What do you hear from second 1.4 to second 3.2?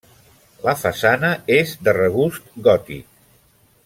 és de regust gòtic.